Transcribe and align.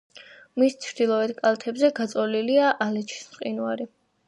მის 0.61 0.77
ჩრდილოეთ 0.85 1.33
კალთებზე 1.41 1.91
გაწოლილია 2.01 2.73
ალეჩის 2.89 3.31
მყინვარი. 3.37 3.91